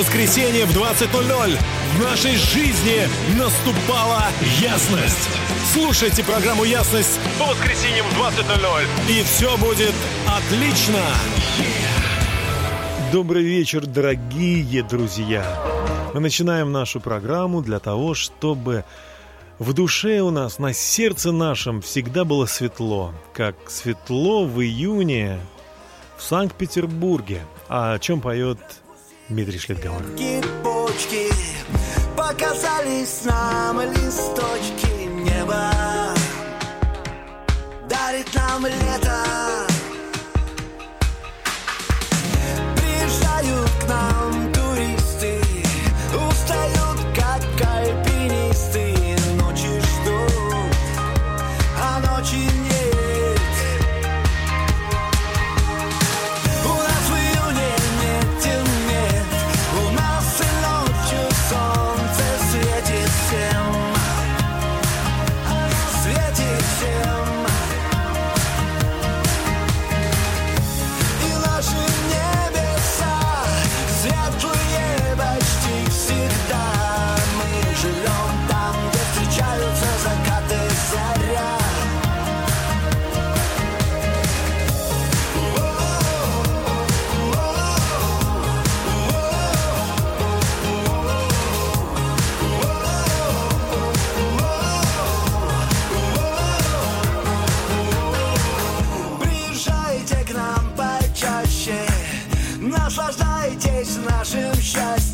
[0.00, 1.58] воскресенье в 20.00
[1.96, 3.06] в нашей жизни
[3.38, 4.22] наступала
[4.58, 5.28] ясность.
[5.74, 9.92] Слушайте программу «Ясность» по воскресеньям в 20.00 и все будет
[10.26, 11.02] отлично.
[13.12, 15.44] Добрый вечер, дорогие друзья.
[16.14, 18.86] Мы начинаем нашу программу для того, чтобы
[19.58, 25.38] в душе у нас, на сердце нашем всегда было светло, как светло в июне
[26.16, 27.42] в Санкт-Петербурге.
[27.68, 28.58] А о чем поет
[29.30, 30.02] Дмитрий Шлетгауэр?
[30.64, 31.30] почки
[32.16, 35.70] Показались нам листочки неба
[37.88, 39.22] Дарит нам лето
[42.74, 44.59] Приезжают к нам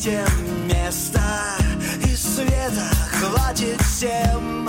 [0.06, 1.56] счастьем Места
[2.04, 4.65] и света хватит всем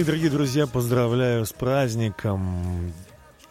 [0.00, 2.90] Всех, дорогие друзья, поздравляю с праздником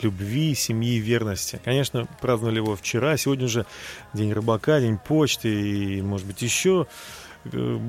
[0.01, 1.61] любви, семьи, верности.
[1.63, 3.67] Конечно, праздновали его вчера, сегодня же
[4.13, 6.87] День рыбака, День почты и, может быть, еще
[7.45, 7.79] э,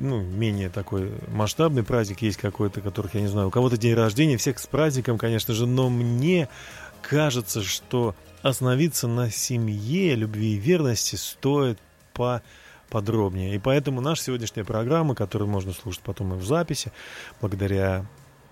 [0.00, 3.46] ну, менее такой масштабный праздник есть какой-то, которых я не знаю.
[3.46, 6.48] У кого-то день рождения, всех с праздником, конечно же, но мне
[7.02, 11.78] кажется, что остановиться на семье, любви и верности стоит
[12.14, 12.42] по
[12.88, 13.54] подробнее.
[13.54, 16.92] И поэтому наша сегодняшняя программа, которую можно слушать потом и в записи,
[17.40, 18.06] благодаря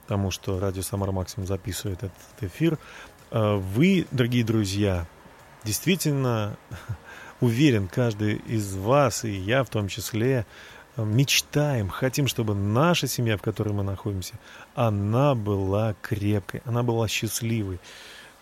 [0.07, 2.13] тому, что радио Самара Максимум записывает этот
[2.53, 2.79] эфир,
[3.31, 5.07] э, вы, дорогие друзья,
[5.65, 6.57] действительно
[7.41, 10.47] уверен, каждый из вас, и я в том числе,
[10.97, 14.35] э, мечтаем, хотим, чтобы наша семья, в которой мы находимся,
[14.75, 17.81] она была крепкой, она была счастливой,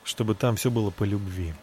[0.02, 1.54] чтобы там все было по любви.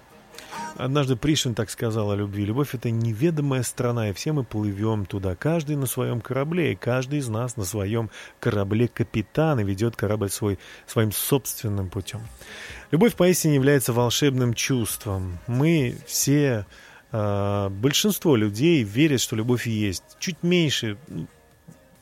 [0.75, 2.45] Однажды Пришвин так сказал о любви.
[2.45, 5.35] Любовь— это неведомая страна, и все мы плывем туда.
[5.35, 10.29] Каждый на своем корабле, и каждый из нас на своем корабле капитан и ведет корабль
[10.29, 10.57] свой,
[10.87, 12.21] своим собственным путем.
[12.91, 15.39] Любовь поистине является волшебным чувством.
[15.47, 16.65] Мы все,
[17.11, 20.03] э, большинство людей верят, что любовь есть.
[20.19, 21.27] Чуть меньше, ну,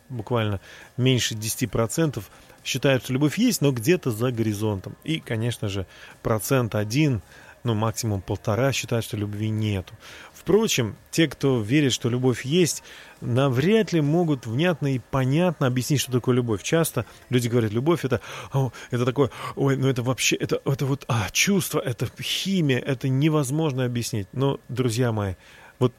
[0.10, 0.62] буквально
[0.98, 2.24] меньше 10%
[2.64, 4.96] считают, что любовь есть, но где-то за горизонтом.
[5.04, 5.86] И, конечно же,
[6.22, 7.22] процент один–
[7.64, 9.94] ну, максимум полтора считают, что любви нету.
[10.34, 12.84] Впрочем, те, кто верит, что любовь есть,
[13.22, 16.64] навряд ли могут внятно и понятно объяснить, что такое любовь.
[16.64, 18.22] Часто люди говорят, любовь это,
[18.54, 23.10] о, это такое, ой, ну это вообще, это, это вот а, чувство, это химия, это
[23.10, 24.28] невозможно объяснить.
[24.32, 25.36] Но, друзья мои,
[25.78, 25.94] вот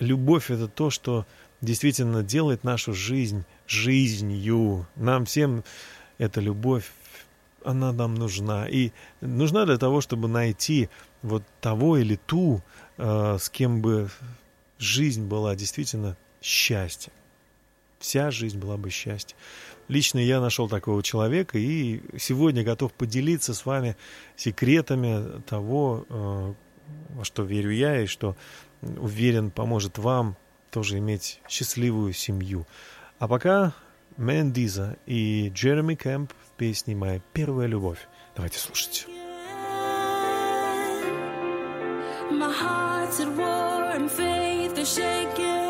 [0.00, 1.26] любовь это то, что
[1.60, 4.86] действительно делает нашу жизнь жизнью.
[4.96, 5.64] Нам всем
[6.18, 6.90] эта любовь
[7.64, 8.68] она нам нужна.
[8.68, 10.88] И нужна для того, чтобы найти
[11.22, 12.62] вот того или ту,
[12.98, 14.08] э, с кем бы
[14.78, 17.12] жизнь была действительно счастье.
[17.98, 19.36] Вся жизнь была бы счастье.
[19.88, 23.96] Лично я нашел такого человека и сегодня готов поделиться с вами
[24.36, 26.54] секретами того, э,
[27.10, 28.36] во что верю я и что
[28.82, 30.36] уверен поможет вам
[30.70, 32.66] тоже иметь счастливую семью.
[33.18, 33.72] А пока
[34.16, 38.06] Мэндиза и Джереми Кэмп в песне «Моя первая любовь».
[38.36, 39.06] Давайте слушать.
[42.30, 45.64] My heart's at war and faith is shaken.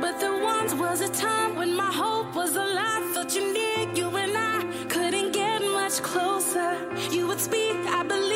[0.00, 3.02] But there once was a time when my hope was alive.
[3.14, 6.76] Thought you near you and I couldn't get much closer.
[7.10, 8.31] You would speak, I believe.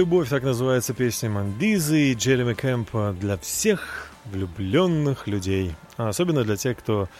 [0.00, 5.74] Любовь, так называется песня Мандизы и Джереми Кэмпа для всех влюбленных людей.
[5.98, 7.10] А особенно для тех, кто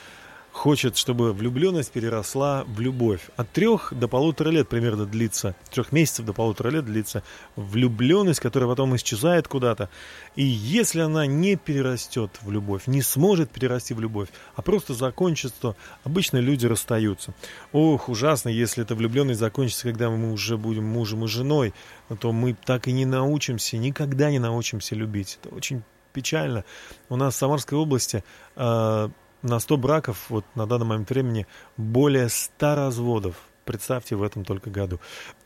[0.52, 3.20] хочет, чтобы влюбленность переросла в любовь.
[3.36, 7.22] От трех до полутора лет примерно длится, трех месяцев до полутора лет длится
[7.56, 9.88] влюбленность, которая потом исчезает куда-то.
[10.36, 15.60] И если она не перерастет в любовь, не сможет перерасти в любовь, а просто закончится,
[15.60, 17.32] то обычно люди расстаются.
[17.72, 21.72] Ох, ужасно, если эта влюбленность закончится, когда мы уже будем мужем и женой,
[22.20, 25.38] то мы так и не научимся, никогда не научимся любить.
[25.42, 25.82] Это очень
[26.12, 26.64] печально.
[27.08, 28.24] У нас в Самарской области
[28.56, 29.08] э,
[29.42, 31.46] на 100 браков вот на данный момент времени
[31.76, 33.36] более 100 разводов.
[33.64, 35.00] Представьте, в этом только году.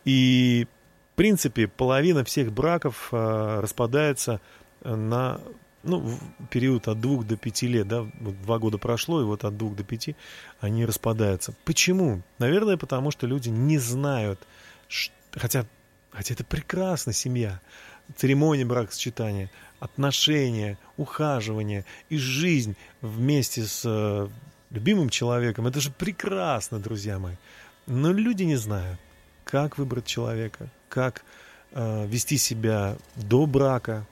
[0.05, 0.67] И,
[1.12, 4.41] в принципе, половина всех браков э, распадается
[4.82, 5.41] на
[5.85, 9.44] ну, в период от двух до пяти лет, да, вот два года прошло, и вот
[9.44, 10.17] от двух до пяти
[10.61, 11.55] они распадаются.
[11.64, 12.23] Почему?
[12.38, 14.41] Наверное, потому что люди не знают,
[14.88, 15.67] ш- хотя,
[16.11, 17.61] хотя это прекрасно, семья,
[18.17, 19.50] церемония бракосочетания,
[19.84, 24.28] отношения, ухаживание и жизнь вместе с э,
[24.70, 27.36] любимым человеком, это же прекрасно, друзья мои.
[27.86, 28.98] Но люди не знают,
[29.44, 31.22] как выбрать человека, как
[31.72, 34.06] э, вести себя до брака,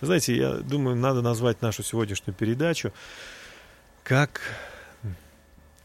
[0.00, 2.92] вы знаете, я думаю, надо назвать нашу сегодняшнюю передачу
[4.02, 4.40] как,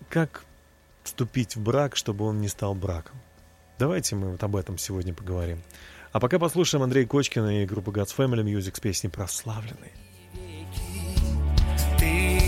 [0.09, 0.43] как
[1.03, 3.15] вступить в брак, чтобы он не стал браком.
[3.77, 5.61] Давайте мы вот об этом сегодня поговорим.
[6.11, 9.91] А пока послушаем Андрея Кочкина и группы God's Family Music с песней «Прославленный».
[11.97, 12.41] Ты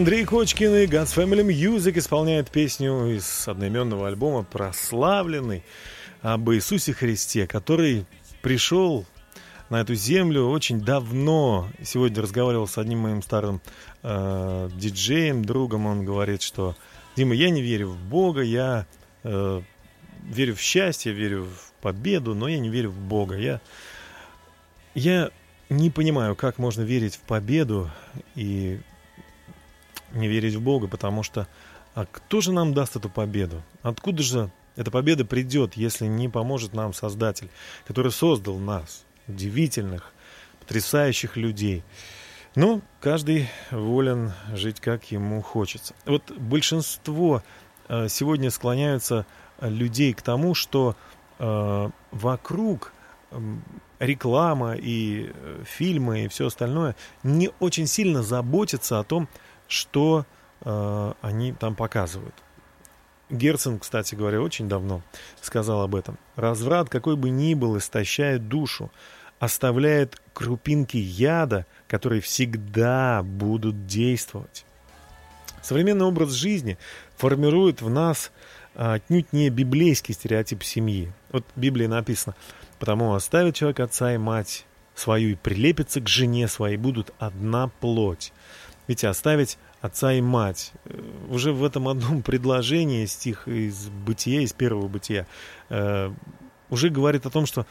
[0.00, 5.62] Андрей Кочкин и God's Family Music исполняют песню из одноименного альбома «Прославленный»
[6.22, 8.06] об Иисусе Христе, который
[8.40, 9.04] пришел
[9.68, 11.68] на эту землю очень давно.
[11.84, 13.60] Сегодня разговаривал с одним моим старым
[14.02, 15.84] э, диджеем, другом.
[15.84, 16.76] Он говорит, что
[17.14, 18.86] Дима, я не верю в Бога, я
[19.22, 19.60] э,
[20.24, 23.36] верю в счастье, верю в победу, но я не верю в Бога.
[23.36, 23.60] Я,
[24.94, 25.30] я
[25.68, 27.90] не понимаю, как можно верить в победу
[28.34, 28.80] и
[30.12, 31.46] не верить в Бога, потому что
[31.94, 33.62] а кто же нам даст эту победу?
[33.82, 37.50] Откуда же эта победа придет, если не поможет нам Создатель,
[37.86, 40.12] который создал нас, удивительных,
[40.60, 41.82] потрясающих людей?
[42.54, 45.94] Ну, каждый волен жить, как ему хочется.
[46.04, 47.42] Вот большинство
[47.88, 49.24] э, сегодня склоняются
[49.58, 50.96] э, людей к тому, что
[51.38, 52.92] э, вокруг
[54.00, 55.30] реклама и
[55.64, 59.28] фильмы и все остальное не очень сильно заботятся о том,
[59.70, 60.26] что
[60.62, 62.34] э, они там показывают.
[63.30, 65.02] Герцен, кстати говоря, очень давно
[65.40, 66.18] сказал об этом.
[66.36, 68.90] Разврат, какой бы ни был, истощает душу,
[69.38, 74.64] оставляет крупинки яда, которые всегда будут действовать.
[75.62, 76.76] Современный образ жизни
[77.16, 78.32] формирует в нас
[78.74, 81.12] а, отнюдь не библейский стереотип семьи.
[81.30, 82.34] Вот в Библии написано,
[82.78, 88.32] потому оставит человек отца и мать свою и прилепится к жене своей, будут одна плоть.
[88.90, 90.72] Ведь оставить отца и мать.
[90.84, 95.28] Э, Уже в этом одном предложении стих из бытия, из первого бытия,
[95.68, 96.12] э,
[96.70, 97.66] уже говорит о том, что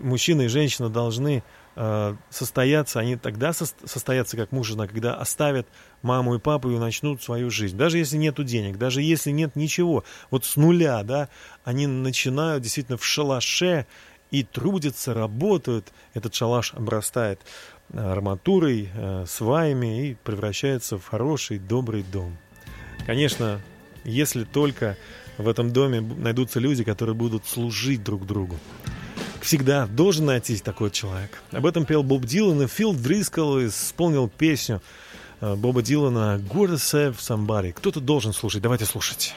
[0.00, 1.44] мужчина и женщина должны
[1.76, 5.68] э, состояться, они тогда сос- состоятся как муж и жена, когда оставят
[6.02, 7.76] маму и папу и начнут свою жизнь.
[7.76, 10.02] Даже если нету денег, даже если нет ничего,
[10.32, 11.28] вот с нуля, да,
[11.62, 13.86] они начинают действительно в шалаше
[14.32, 15.92] и трудятся, работают.
[16.14, 17.40] Этот шалаш обрастает
[17.92, 22.36] арматурой, э, сваями и превращается в хороший, добрый дом.
[23.06, 23.60] Конечно,
[24.04, 24.96] если только
[25.38, 28.58] в этом доме найдутся люди, которые будут служить друг другу.
[29.40, 31.42] Всегда должен найтись такой человек.
[31.52, 34.80] Об этом пел Боб Дилан, и Фил Дрискл исполнил песню
[35.40, 37.72] э, Боба Дилана «Gotta Save Somebody».
[37.72, 38.62] Кто-то должен слушать.
[38.62, 39.34] Давайте слушать.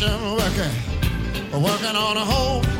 [0.00, 2.79] Construction worker, working on a home.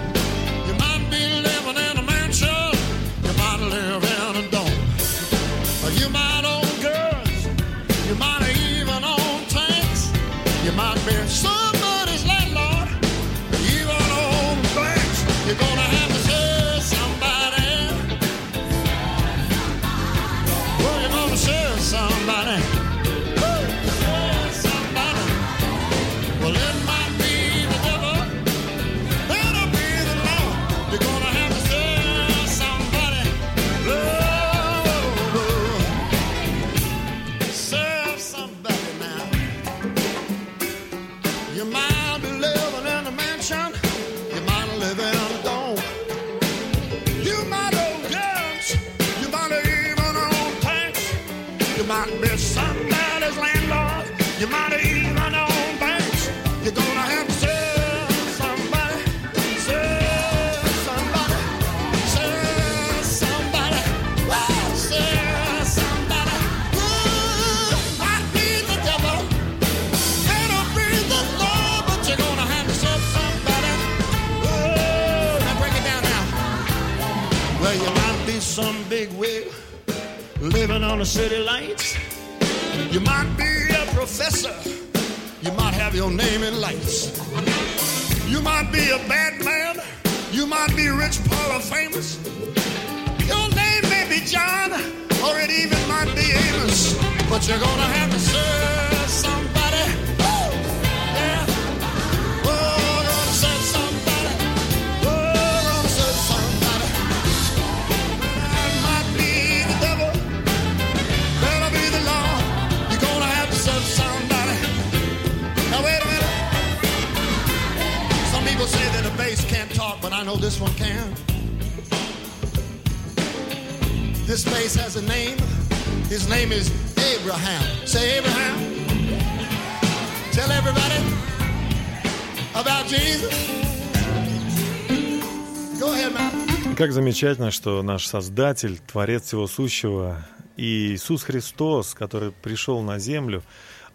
[137.21, 140.25] Замечательно, что наш Создатель, Творец всего сущего,
[140.57, 143.43] и Иисус Христос, который пришел на землю,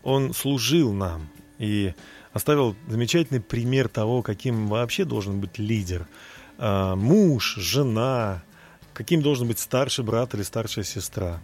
[0.04, 1.96] Он служил нам и
[2.34, 6.08] оставил замечательный пример того, каким вообще должен быть лидер.
[6.60, 8.44] А, Муж, жена,
[8.94, 11.42] каким должен быть старший брат или старшая сестра,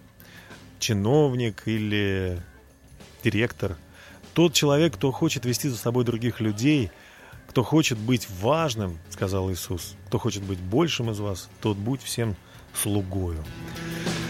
[0.77, 2.39] чиновник или
[3.23, 3.75] директор.
[4.35, 6.91] Тот человек, кто хочет вести за собой других людей,
[7.51, 12.37] кто хочет быть важным, сказал Иисус, кто хочет быть большим из вас, тот будь всем
[12.73, 13.43] слугою.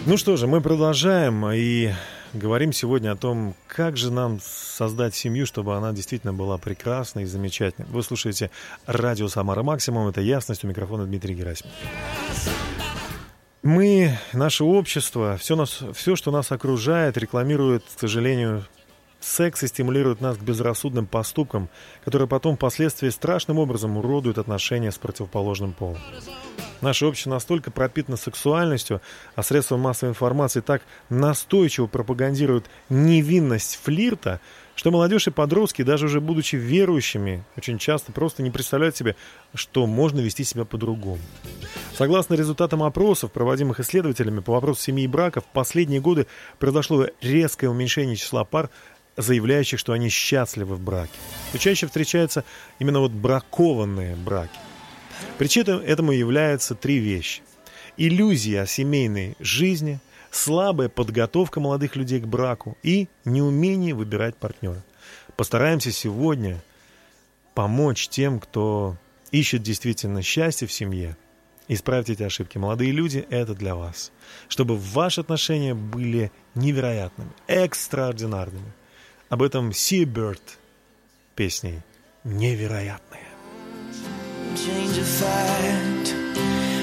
[0.07, 1.93] Ну что же, мы продолжаем и
[2.33, 7.25] говорим сегодня о том, как же нам создать семью, чтобы она действительно была прекрасной и
[7.27, 7.87] замечательной.
[7.91, 8.49] Вы слушаете
[8.87, 11.75] радио «Самара Максимум», это «Ясность», у микрофона Дмитрий Герасимов.
[13.61, 18.65] Мы, наше общество, все, нас, все, что нас окружает, рекламирует, к сожалению,
[19.21, 21.69] секс и стимулирует нас к безрассудным поступкам,
[22.03, 25.99] которые потом впоследствии страшным образом уродуют отношения с противоположным полом.
[26.81, 29.01] Наше общество настолько пропитано сексуальностью,
[29.35, 34.41] а средства массовой информации так настойчиво пропагандируют невинность флирта,
[34.73, 39.15] что молодежь и подростки, даже уже будучи верующими, очень часто просто не представляют себе,
[39.53, 41.19] что можно вести себя по-другому.
[41.93, 46.25] Согласно результатам опросов, проводимых исследователями по вопросу семьи и брака, в последние годы
[46.57, 48.71] произошло резкое уменьшение числа пар,
[49.17, 51.13] заявляющих, что они счастливы в браке.
[51.49, 52.43] Все чаще встречаются
[52.79, 54.57] именно вот бракованные браки.
[55.37, 57.41] Причиной этому являются три вещи.
[57.97, 59.99] Иллюзия о семейной жизни,
[60.31, 64.83] слабая подготовка молодых людей к браку и неумение выбирать партнера.
[65.35, 66.63] Постараемся сегодня
[67.53, 68.97] помочь тем, кто
[69.31, 71.17] ищет действительно счастье в семье,
[71.67, 72.57] исправить эти ошибки.
[72.57, 74.11] Молодые люди, это для вас.
[74.47, 78.73] Чтобы ваши отношения были невероятными, экстраординарными.
[79.31, 80.41] Об этом Seabird
[81.35, 81.79] песней
[82.25, 83.23] «Невероятные».
[84.57, 86.13] change a fact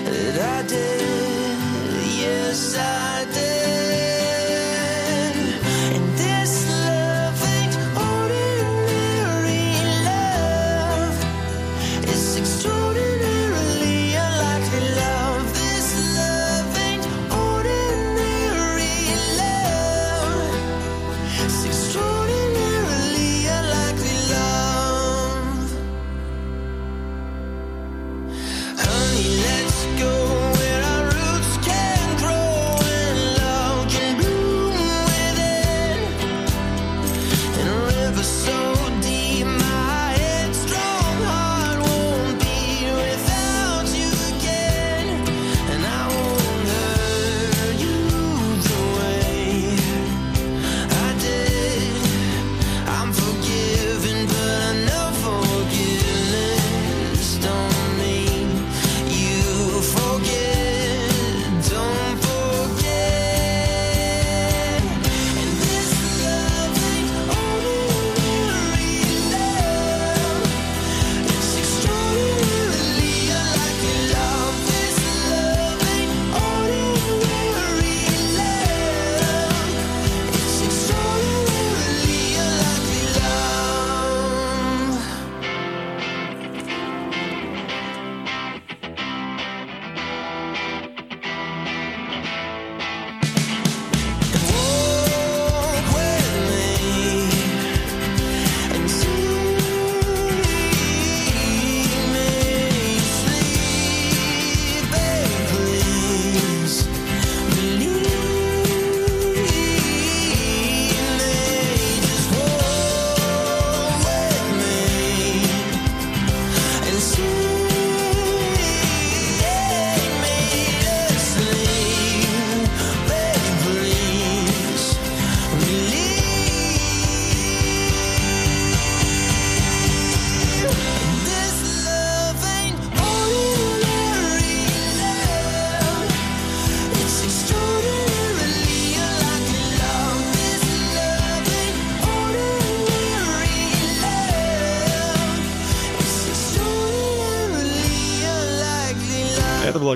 [0.07, 1.08] that I did.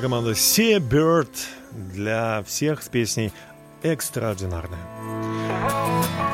[0.02, 1.30] Команда Seabird
[1.70, 3.32] для всех с песней
[3.84, 4.80] «Экстраординарная».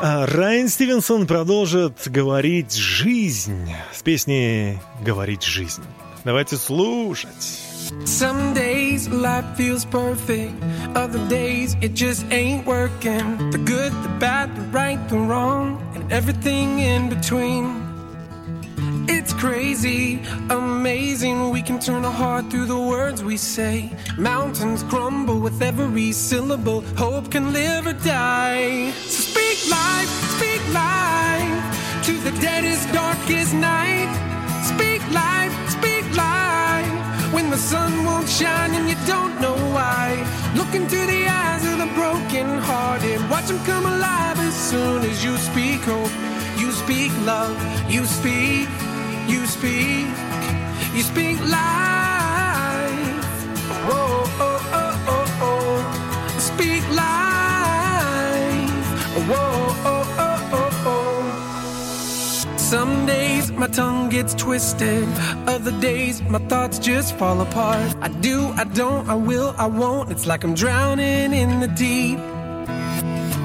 [0.01, 5.83] А Райан Стивенсон продолжит говорить жизнь с песней «Говорить жизнь».
[6.25, 7.61] Давайте слушать.
[8.05, 10.53] Some days life feels perfect,
[10.95, 13.51] other days it just ain't working.
[13.51, 17.78] The good, the bad, the right, the wrong, and everything in between.
[19.39, 21.49] Crazy, amazing.
[21.51, 23.89] We can turn a heart through the words we say.
[24.17, 26.81] Mountains crumble with every syllable.
[26.97, 28.91] Hope can live or die.
[29.07, 34.11] So speak life, speak life to the deadest, darkest night.
[34.61, 40.19] Speak life, speak life when the sun won't shine and you don't know why.
[40.53, 43.21] Look into the eyes of the broken hearted.
[43.29, 46.11] Watch them come alive as soon as you speak hope.
[46.59, 47.55] You speak love,
[47.89, 48.67] you speak,
[49.29, 50.07] you speak,
[50.95, 51.59] you speak life.
[53.87, 56.39] Whoa, oh, oh, oh, oh.
[56.39, 58.69] Speak life.
[59.29, 59.51] Whoa,
[59.85, 62.57] oh, oh, oh, oh.
[62.57, 65.07] Some days my tongue gets twisted,
[65.47, 67.95] other days my thoughts just fall apart.
[68.01, 70.11] I do, I don't, I will, I won't.
[70.11, 72.19] It's like I'm drowning in the deep.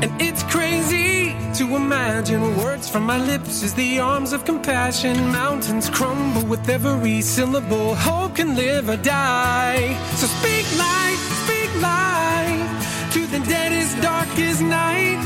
[0.03, 1.24] And it's crazy
[1.55, 5.17] to imagine words from my lips as the arms of compassion.
[5.29, 7.95] Mountains crumble with every syllable.
[7.95, 9.95] Hope can live or die.
[10.17, 12.67] So speak light, speak light
[13.13, 15.21] to the deadest, darkest night.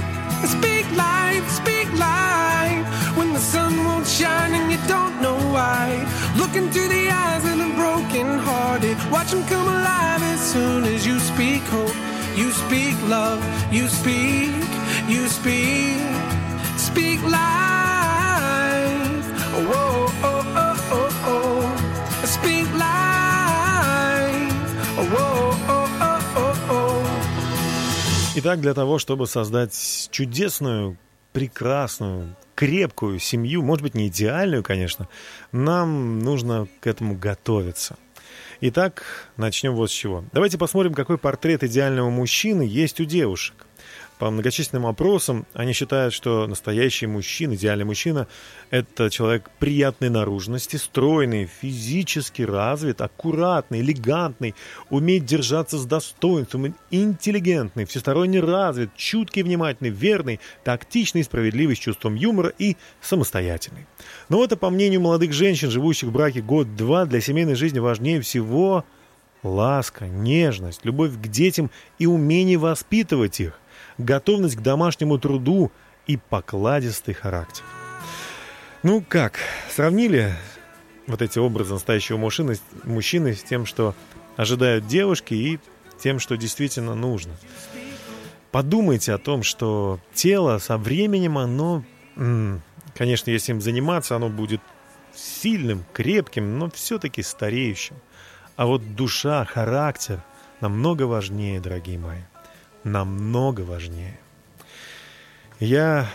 [0.44, 2.84] Speak light, speak light
[3.16, 5.86] when the sun won't shine and you don't know why.
[6.36, 8.98] Look into the eyes of the broken hearted.
[9.10, 11.96] Watch them come alive as soon as you speak hope.
[12.36, 14.54] You speak love, you speak,
[15.08, 16.02] you speak,
[16.76, 17.38] speak life.
[19.68, 22.26] Whoa, oh, oh, oh, oh.
[22.26, 24.70] Speak life.
[24.96, 27.04] Whoa, oh, oh, oh, oh.
[28.36, 30.98] Итак, для того, чтобы создать чудесную,
[31.32, 35.08] прекрасную, крепкую семью, может быть, не идеальную, конечно,
[35.52, 37.96] нам нужно к этому готовиться.
[38.60, 39.04] Итак,
[39.36, 40.24] начнем вот с чего.
[40.32, 43.67] Давайте посмотрим, какой портрет идеального мужчины есть у девушек.
[44.18, 48.26] По многочисленным опросам они считают, что настоящий мужчина, идеальный мужчина–
[48.70, 54.56] это человек приятной наружности, стройный, физически развит, аккуратный, элегантный,
[54.90, 62.52] умеет держаться с достоинством, интеллигентный, всесторонне развит, чуткий, внимательный, верный, тактичный, справедливый, с чувством юмора
[62.58, 63.86] и самостоятельный.
[64.28, 68.84] Но это, по мнению молодых женщин, живущих в браке год-два, для семейной жизни важнее всего
[69.44, 73.60] ласка, нежность, любовь к детям и умение воспитывать их–
[73.98, 75.70] готовность к домашнему труду
[76.06, 77.64] и покладистый характер.
[78.82, 79.38] Ну как,
[79.70, 80.34] сравнили
[81.06, 83.94] вот эти образы настоящего мужчины, мужчины с тем, что
[84.36, 85.58] ожидают девушки и
[85.98, 87.32] тем, что действительно нужно.
[88.52, 91.84] Подумайте о том, что тело со временем, оно,
[92.94, 94.60] конечно, если им заниматься, оно будет
[95.14, 97.96] сильным, крепким, но все-таки стареющим.
[98.56, 100.22] А вот душа, характер
[100.60, 102.20] намного важнее, дорогие мои
[102.84, 104.18] намного важнее.
[105.60, 106.08] Я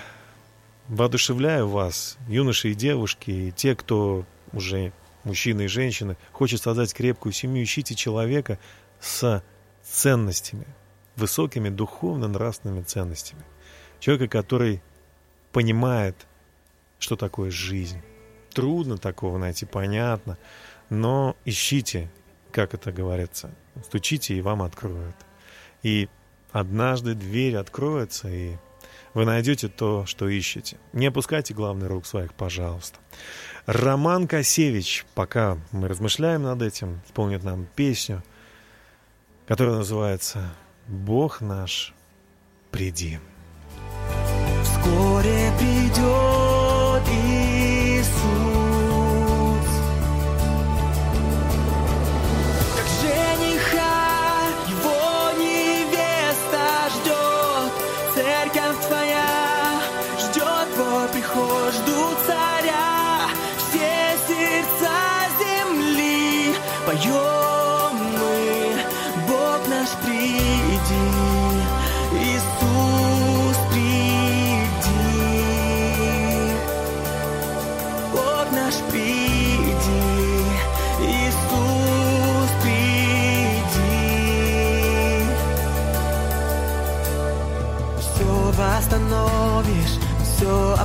[0.88, 7.34] воодушевляю вас, юноши и девушки, и те, кто уже мужчины и женщины, хочет создать крепкую
[7.34, 8.60] семью, ищите человека
[9.00, 9.44] с
[9.84, 10.66] ценностями,
[11.16, 13.44] высокими духовно-нравственными ценностями.
[14.00, 14.82] Человека, который
[15.52, 16.16] понимает,
[17.00, 18.02] что такое жизнь.
[18.54, 20.38] Трудно такого найти, понятно,
[20.90, 22.10] но ищите,
[22.52, 25.16] как это говорится, стучите, и вам откроют.
[25.82, 26.08] И
[26.54, 28.58] Однажды дверь откроется, и
[29.16, 30.78] вы найдете то, что ищете.
[30.94, 33.00] Не опускайте главный рук своих, пожалуйста.
[33.66, 38.24] Роман Косевич, пока мы размышляем над этим, исполнит нам песню,
[39.48, 40.54] которая называется
[40.88, 41.94] «Бог наш,
[42.70, 43.20] приди».
[44.64, 46.23] Вскоре придет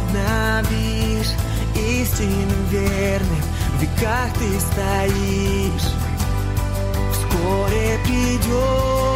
[0.08, 1.32] обновишь,
[1.74, 3.42] истинным верным
[3.74, 5.92] в веках ты стоишь.
[7.12, 9.07] Вскоре придет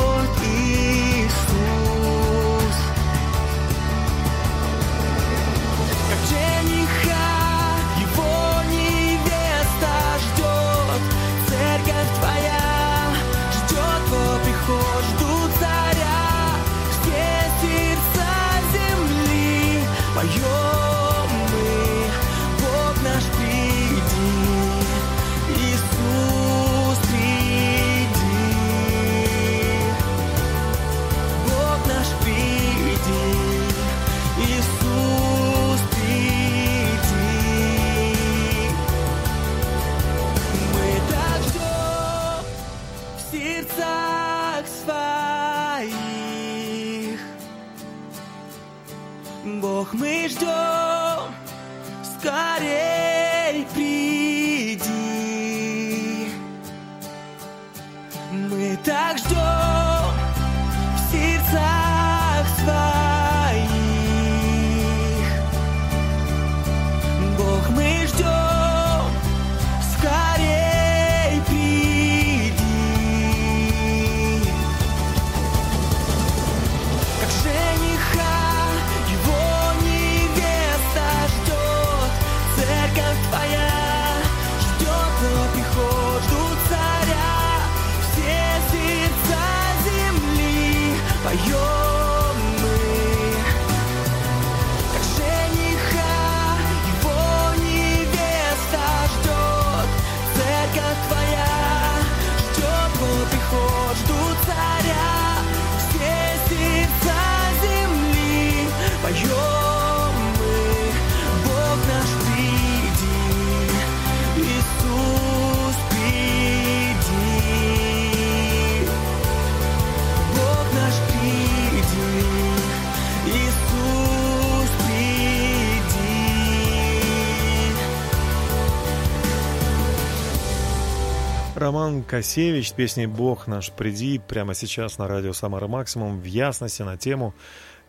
[131.62, 136.82] Роман Косевич с песней «Бог наш, приди» прямо сейчас на радио «Самара Максимум» в ясности
[136.82, 137.36] на тему,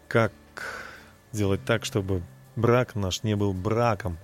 [0.08, 0.32] как
[1.32, 2.22] сделать так, чтобы
[2.56, 4.20] брак наш не был браком,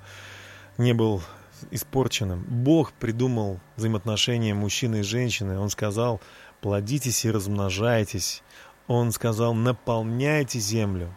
[0.78, 1.24] не был
[1.72, 2.46] испорченным.
[2.48, 5.58] Бог придумал взаимоотношения мужчины и женщины.
[5.58, 6.22] Он сказал,
[6.62, 8.44] плодитесь и размножайтесь.
[8.86, 11.16] Он сказал, наполняйте землю.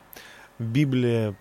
[0.59, 1.35] Библия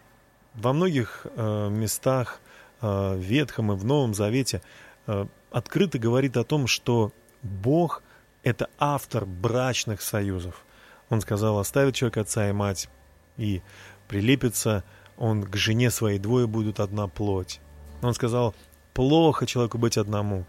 [0.55, 2.41] во многих э, местах
[2.81, 4.61] э, в Ветхом и в Новом Завете
[5.07, 7.11] э, открыто говорит о том, что
[7.43, 8.01] Бог—
[8.43, 10.65] это автор брачных союзов.
[11.09, 12.89] Он сказал, оставит человек отца и мать
[13.37, 13.61] и
[14.07, 14.83] прилепится
[15.17, 17.59] он к жене своей, двое будут одна плоть.
[18.01, 18.55] Он сказал,
[18.93, 20.45] плохо человеку быть одному,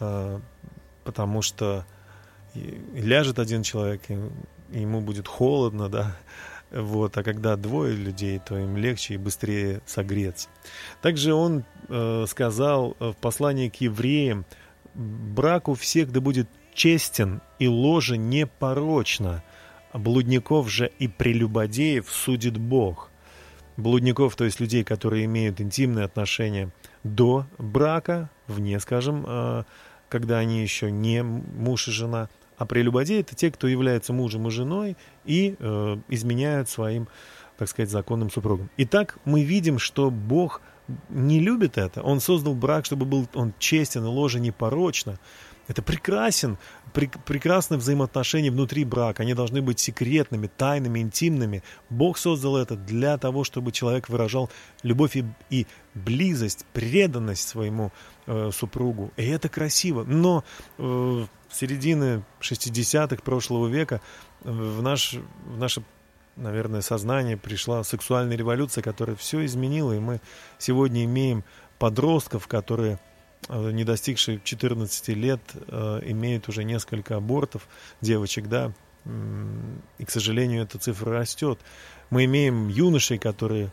[0.00, 0.40] э,
[1.04, 1.86] потому что
[2.54, 6.16] ляжет один человек, и ему будет холодно, да,
[6.70, 10.48] вот, а когда двое людей, то им легче и быстрее согреться.
[11.00, 14.44] Также он э, сказал э, в послании к евреям,
[14.94, 19.42] брак у всех да будет честен и ложе непорочно,
[19.92, 23.10] блудников же и прелюбодеев судит Бог.
[23.76, 26.70] Блудников, то есть людей, которые имеют интимные отношения
[27.04, 29.64] до брака, вне, скажем, э,
[30.08, 34.50] когда они еще не муж и жена, а прелюбодеи это те, кто является мужем и
[34.50, 37.08] женой и э, изменяют своим,
[37.58, 38.70] так сказать, законным супругам.
[38.76, 40.60] Итак, мы видим, что Бог
[41.08, 42.02] не любит это.
[42.02, 45.18] Он создал брак, чтобы был он честен ложе непорочно.
[45.68, 46.58] Это прекрасен,
[46.94, 49.22] прек- прекрасные взаимоотношения внутри брака.
[49.22, 51.62] Они должны быть секретными, тайными, интимными.
[51.90, 54.50] Бог создал это для того, чтобы человек выражал
[54.82, 57.92] любовь и, и близость, преданность своему
[58.26, 59.12] э, супругу.
[59.16, 60.04] И это красиво.
[60.04, 60.44] Но
[60.78, 64.00] э, середины 60-х прошлого века
[64.44, 65.82] э, в, наш, в наше
[66.36, 70.20] наверное, сознание пришла сексуальная революция, которая все изменила, и мы
[70.58, 71.44] сегодня имеем
[71.78, 72.98] подростков, которые,
[73.48, 77.68] не достигшие 14 лет, э, имеют уже несколько абортов,
[78.00, 78.72] девочек, да,
[79.98, 81.60] и, к сожалению, эта цифра растет.
[82.10, 83.72] Мы имеем юношей, которые,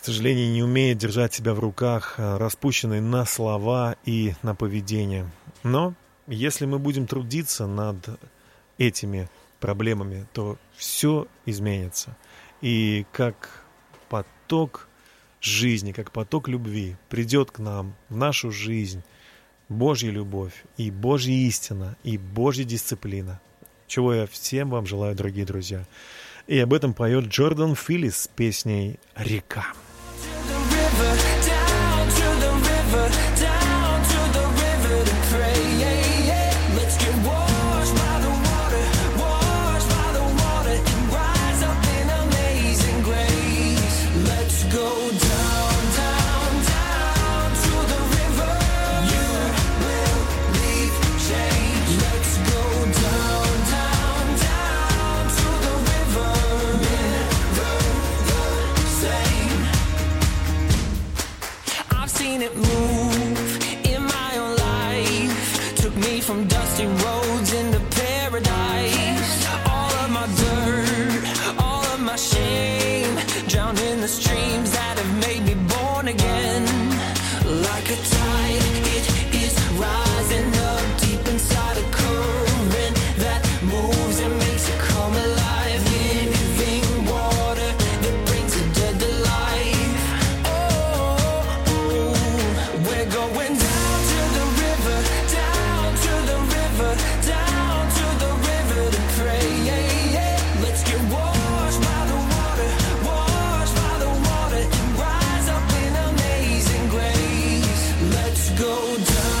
[0.00, 5.30] к сожалению, не умеют держать себя в руках, э, распущенные на слова и на поведение.
[5.62, 5.94] Но
[6.26, 7.96] если мы будем трудиться над
[8.78, 12.16] этими проблемами, то все изменится.
[12.60, 13.64] И как
[14.08, 14.85] поток
[15.46, 19.02] жизни, как поток любви придет к нам в нашу жизнь
[19.68, 23.40] Божья любовь и Божья истина и Божья дисциплина.
[23.86, 25.84] Чего я всем вам желаю, дорогие друзья.
[26.46, 29.72] И об этом поет Джордан Филлис с песней «Река».
[66.48, 67.52] dusty roads
[67.90, 69.46] paradise.
[69.66, 73.16] All of my dirt, all of my shame,
[73.48, 76.75] drowned in the streams that have made me born again.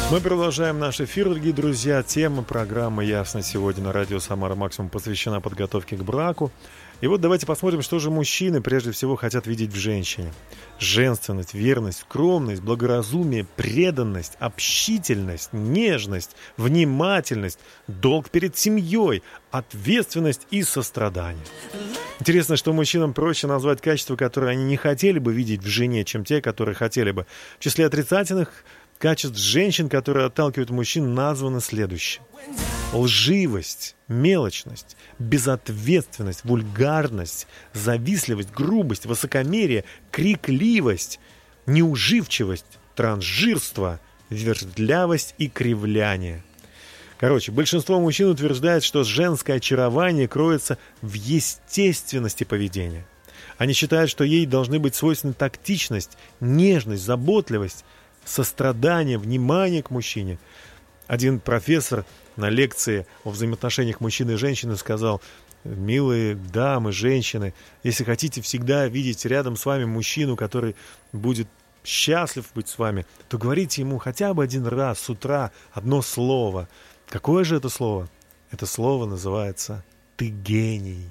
[0.08, 2.00] Мы продолжаем наш эфир, дорогие друзья.
[2.00, 6.52] Тема программы «Ясно» сегодня на радио «Самара Максимум» посвящена подготовке к браку.
[7.00, 10.32] И вот давайте посмотрим, что же мужчины прежде всего хотят видеть в женщине.
[10.78, 21.44] Женственность, верность, скромность, благоразумие, преданность, общительность, нежность, внимательность, долг перед семьей, ответственность и сострадание.
[22.20, 26.24] Интересно, что мужчинам проще назвать качества, которые они не хотели бы видеть в жене, чем
[26.24, 27.26] те, которые хотели бы.
[27.58, 28.64] В числе отрицательных
[28.98, 32.22] качеств женщин, которые отталкивают мужчин, названы следующие.
[32.92, 41.20] Лживость, мелочность, безответственность, вульгарность, завистливость, грубость, высокомерие, крикливость,
[41.66, 46.42] неуживчивость, транжирство, вертлявость и кривляние.
[47.18, 53.06] Короче, большинство мужчин утверждает, что женское очарование кроется в естественности поведения.
[53.58, 57.84] Они считают, что ей должны быть свойственны тактичность, нежность, заботливость,
[58.26, 60.38] сострадание, внимание к мужчине.
[61.06, 62.04] Один профессор
[62.36, 65.22] на лекции о взаимоотношениях мужчины и женщины сказал,
[65.64, 70.76] милые дамы, женщины, если хотите всегда видеть рядом с вами мужчину, который
[71.12, 71.48] будет
[71.84, 76.68] счастлив быть с вами, то говорите ему хотя бы один раз с утра одно слово.
[77.08, 78.08] Какое же это слово?
[78.50, 79.84] Это слово называется
[80.16, 81.08] «ты гений».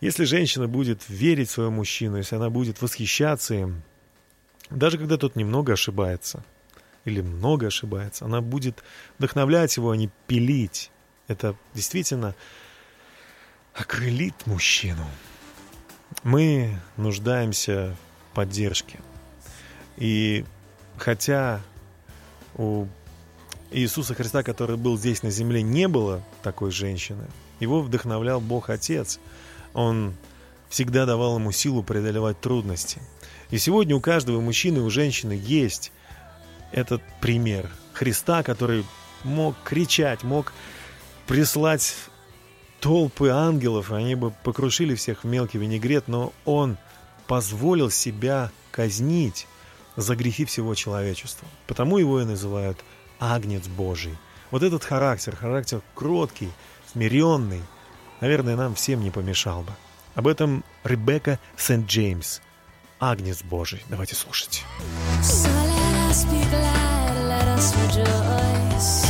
[0.00, 3.82] Если женщина будет верить в своего мужчину, если она будет восхищаться им,
[4.70, 6.44] даже когда тот немного ошибается
[7.04, 8.82] или много ошибается, она будет
[9.18, 10.90] вдохновлять его, а не пилить.
[11.28, 12.34] Это действительно
[13.74, 15.04] окрылит мужчину.
[16.22, 17.96] Мы нуждаемся
[18.30, 19.00] в поддержке.
[19.96, 20.44] И
[20.98, 21.60] хотя
[22.56, 22.86] у
[23.70, 27.26] Иисуса Христа, который был здесь на земле, не было такой женщины,
[27.60, 29.20] его вдохновлял Бог Отец.
[29.72, 30.14] Он
[30.68, 33.00] всегда давал ему силу преодолевать трудности.
[33.50, 35.92] И сегодня у каждого мужчины у женщины есть
[36.72, 38.84] этот пример Христа, который
[39.24, 40.52] мог кричать, мог
[41.26, 41.94] прислать
[42.80, 46.78] толпы ангелов, они бы покрушили всех в мелкий винегрет, но он
[47.26, 49.46] позволил себя казнить
[49.96, 51.46] за грехи всего человечества.
[51.66, 52.78] Потому его и называют
[53.18, 54.16] Агнец Божий.
[54.50, 56.50] Вот этот характер, характер кроткий,
[56.92, 57.62] смиренный,
[58.20, 59.72] наверное, нам всем не помешал бы.
[60.14, 62.40] Об этом Ребекка Сент-Джеймс,
[63.00, 63.82] Агнец Божий.
[63.88, 64.62] Давайте слушать.
[65.22, 69.06] So let us be glad, let us rejoice,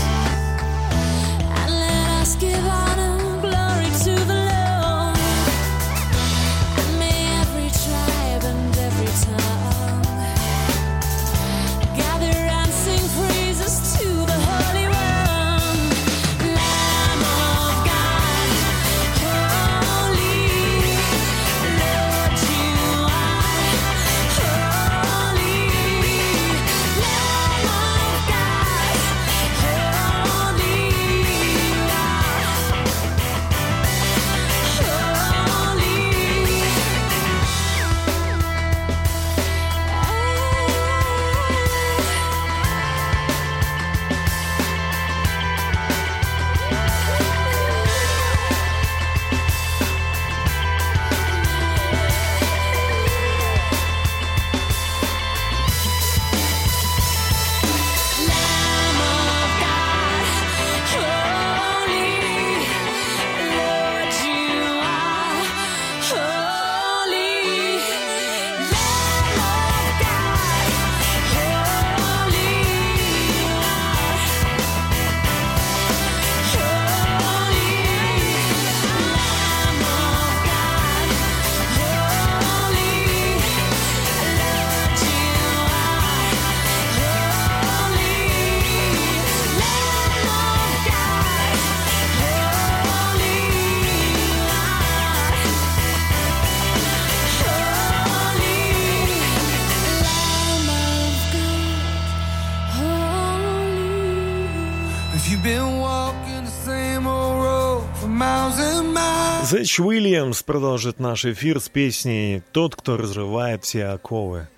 [109.60, 114.48] Зэч Уильямс продолжит наш эфир с песней «Тот, кто разрывает все оковы,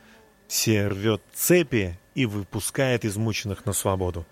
[0.47, 4.25] все рвет цепи и выпускает измученных на свободу».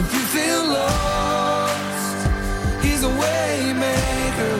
[0.00, 1.37] If you feel lost,
[2.98, 4.58] he's a way maker.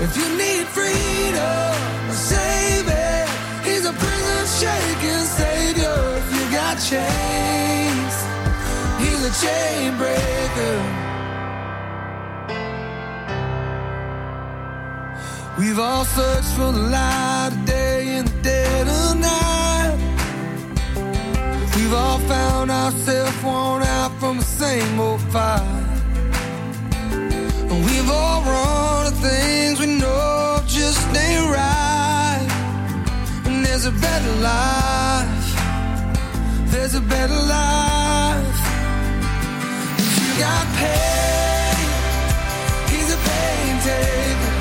[0.00, 1.74] If you need freedom,
[2.08, 3.28] a saving,
[3.64, 5.98] he's a prison shaking savior.
[6.20, 8.14] If you got chains.
[9.02, 10.76] He's a chain breaker.
[15.58, 19.98] We've all searched for the light of day in the dead of night.
[21.76, 25.77] We've all found ourselves worn out from the same old fight.
[28.10, 32.48] All things we know just ain't right.
[33.46, 35.46] And there's a better life.
[36.70, 38.60] There's a better life.
[39.98, 41.88] If you got pain,
[42.92, 44.54] he's a pain taker.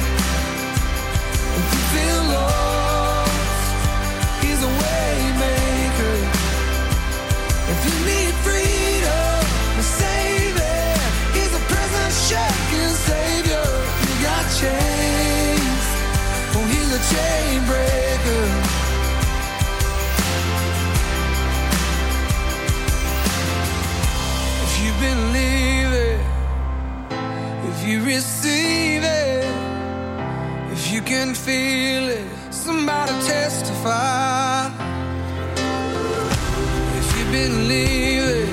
[1.60, 2.66] If you feel lost,
[28.08, 29.43] receive it,
[30.72, 34.72] if you can feel it, somebody testify.
[36.99, 38.47] If you believe it,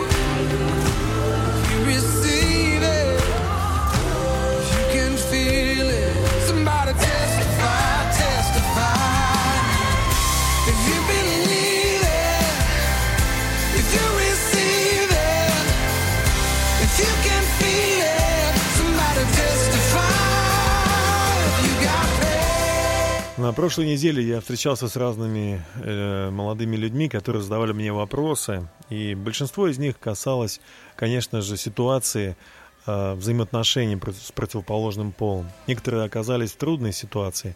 [23.44, 29.14] На прошлой неделе я встречался с разными э, молодыми людьми, которые задавали мне вопросы, и
[29.14, 30.62] большинство из них касалось,
[30.96, 32.38] конечно же, ситуации
[32.86, 35.50] э, взаимоотношений с противоположным полом.
[35.66, 37.54] Некоторые оказались в трудной ситуации,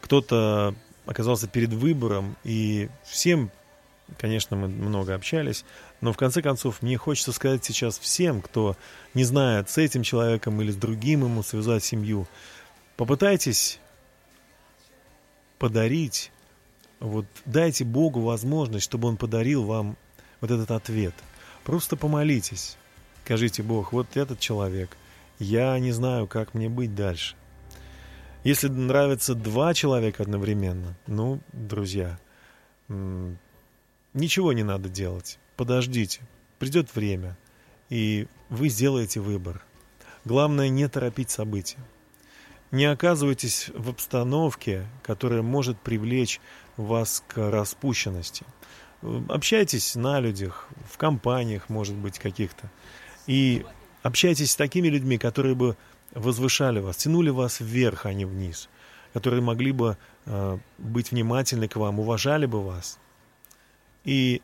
[0.00, 0.72] кто-то
[1.04, 3.50] оказался перед выбором, и всем,
[4.18, 5.64] конечно, мы много общались,
[6.00, 8.76] но в конце концов мне хочется сказать сейчас всем, кто
[9.14, 12.28] не знает, с этим человеком или с другим ему связать семью,
[12.96, 13.80] попытайтесь
[15.64, 16.30] подарить,
[17.00, 19.96] вот дайте Богу возможность, чтобы Он подарил вам
[20.42, 21.14] вот этот ответ.
[21.64, 22.76] Просто помолитесь.
[23.24, 24.94] Скажите, Бог, вот этот человек,
[25.38, 27.34] я не знаю, как мне быть дальше.
[28.42, 32.18] Если нравится два человека одновременно, ну, друзья,
[34.12, 35.38] ничего не надо делать.
[35.56, 36.20] Подождите,
[36.58, 37.38] придет время,
[37.88, 39.64] и вы сделаете выбор.
[40.26, 41.78] Главное не торопить события.
[42.74, 46.40] Не оказывайтесь в обстановке, которая может привлечь
[46.76, 48.44] вас к распущенности.
[49.28, 52.68] Общайтесь на людях, в компаниях, может быть, каких-то.
[53.28, 53.64] И
[54.02, 55.76] общайтесь с такими людьми, которые бы
[56.14, 58.68] возвышали вас, тянули вас вверх, а не вниз,
[59.12, 59.96] которые могли бы
[60.26, 62.98] э, быть внимательны к вам, уважали бы вас.
[64.02, 64.42] И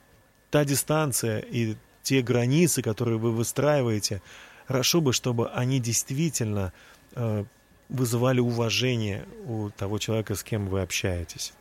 [0.53, 1.75] та дистанция и
[2.05, 4.23] те границы, которые вы выстраиваете,
[4.69, 6.73] хорошо бы, чтобы они действительно
[7.17, 7.45] э,
[7.91, 11.53] вызывали уважение у того человека, с кем вы общаетесь.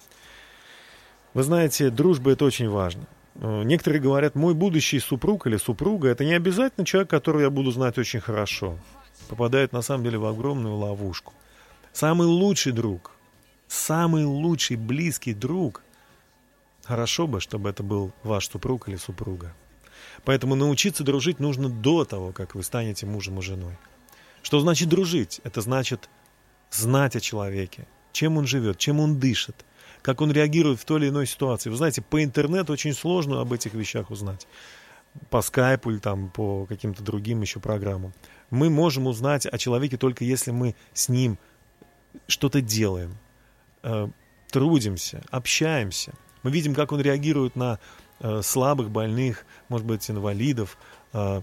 [1.33, 3.05] Вы знаете, дружба это очень важно.
[3.35, 7.71] Э, Некоторые говорят, мой будущий супруг или супруга это не обязательно человек, которого я буду
[7.71, 8.77] знать очень хорошо.
[9.27, 11.33] Попадает на самом деле в огромную ловушку.
[11.93, 13.11] Самый лучший друг,
[13.67, 15.83] самый лучший близкий друг,
[16.83, 19.53] хорошо бы, чтобы это был ваш супруг или супруга.
[20.23, 23.77] Поэтому научиться дружить нужно до того, как вы станете мужем и женой.
[24.41, 25.41] Что значит дружить?
[25.43, 26.09] Это значит
[26.71, 29.65] знать о человеке, чем он живет, чем он дышит,
[30.01, 31.69] как он реагирует в той или иной ситуации.
[31.69, 34.47] Вы знаете, по интернету очень сложно об этих вещах узнать.
[35.29, 38.13] По скайпу или там по каким-то другим еще программам.
[38.51, 41.37] Мы можем узнать о человеке только если мы с ним
[42.27, 43.17] что-то делаем,
[43.83, 44.07] э,
[44.51, 46.13] трудимся, общаемся.
[46.43, 47.79] Мы видим, как он реагирует на
[48.19, 50.77] э, слабых, больных, может быть, инвалидов.
[51.13, 51.41] Э,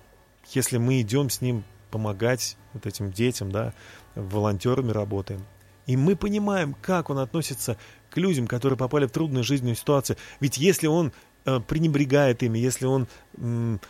[0.52, 3.72] если мы идем с ним помогать вот этим детям, да,
[4.16, 5.44] волонтерами работаем.
[5.86, 7.76] И мы понимаем, как он относится
[8.10, 10.16] к людям, которые попали в трудную жизненную ситуацию.
[10.40, 11.12] Ведь если он
[11.44, 13.06] э, пренебрегает ими, если он
[13.36, 13.80] м,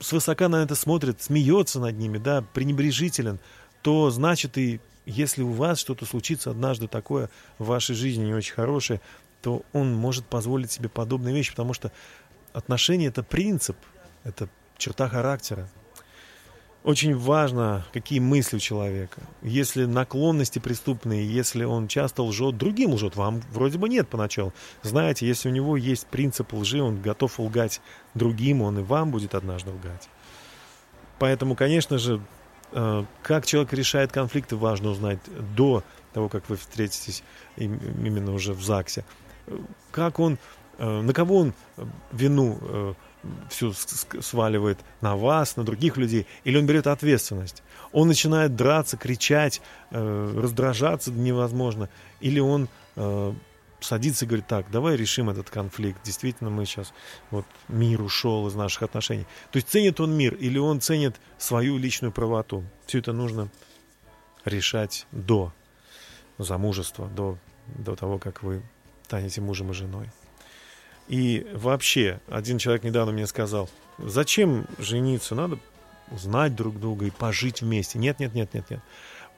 [0.00, 3.40] свысока на это смотрит, смеется над ними, да, пренебрежителен,
[3.82, 8.54] то значит и если у вас что-то случится однажды такое в вашей жизни не очень
[8.54, 9.02] хорошее,
[9.42, 11.92] то он может позволить себе подобные вещи, потому что
[12.54, 13.76] отношения это принцип,
[14.22, 14.48] это
[14.78, 15.68] черта характера.
[16.84, 19.22] Очень важно, какие мысли у человека.
[19.40, 24.52] Если наклонности преступные, если он часто лжет, другим лжет, вам вроде бы нет поначалу.
[24.82, 27.80] Знаете, если у него есть принцип лжи, он готов лгать
[28.12, 30.10] другим, он и вам будет однажды лгать.
[31.18, 32.20] Поэтому, конечно же,
[32.72, 35.20] э, как человек решает конфликты, важно узнать
[35.56, 35.82] до
[36.12, 37.22] того, как вы встретитесь
[37.56, 39.06] им- именно уже в ЗАГСе.
[39.90, 40.36] Как он
[40.76, 42.94] э, на кого он э, вину
[43.50, 44.78] с- сваливает?
[45.00, 46.26] На вас, на других людей?
[46.44, 47.62] Или он берет ответственность?
[47.92, 49.60] Он начинает драться, кричать,
[49.90, 51.88] э, раздражаться невозможно?
[52.20, 53.34] Или он э,
[53.80, 56.00] садится и говорит, так, давай решим этот конфликт.
[56.04, 56.92] Действительно, мы сейчас,
[57.30, 59.26] вот мир ушел из наших отношений.
[59.50, 62.64] То есть ценит он мир или он ценит свою личную правоту?
[62.86, 63.50] Все это нужно
[64.44, 65.52] решать до
[66.38, 68.62] замужества, до, до того, как вы
[69.04, 70.10] станете мужем и женой.
[71.08, 75.34] И вообще, один человек недавно мне сказал, зачем жениться?
[75.34, 75.58] Надо
[76.10, 77.98] узнать друг друга и пожить вместе.
[77.98, 78.80] Нет, нет, нет, нет, нет.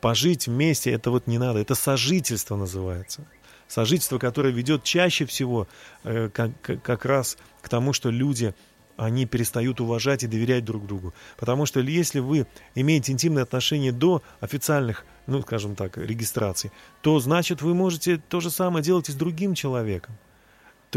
[0.01, 3.27] Пожить вместе, это вот не надо, это сожительство называется.
[3.67, 5.67] Сожительство, которое ведет чаще всего
[6.05, 6.51] э, как,
[6.83, 8.55] как- раз к тому, что люди,
[8.97, 11.12] они перестают уважать и доверять друг другу.
[11.37, 12.47] Потому что если вы
[12.77, 16.71] имеете интимные отношения до официальных, ну, скажем так, регистраций,
[17.03, 20.17] то значит вы можете то же самое делать и с другим человеком.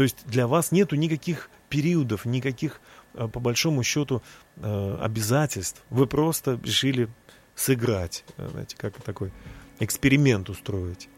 [0.00, 2.80] То есть для вас нету никаких периодов, никаких,
[3.12, 4.22] э, по большому счету,
[4.56, 5.82] э, обязательств.
[5.90, 7.10] Вы просто решили
[7.54, 9.30] сыграть, э, знаете, как такой
[9.78, 11.10] эксперимент устроить.